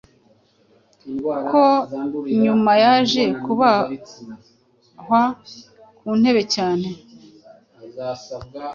Ko 1.49 1.63
nyuma 2.43 2.71
yaje 2.83 3.23
kubahwa 3.43 5.21
kuntebe 5.99 6.41
cyane 6.55 6.87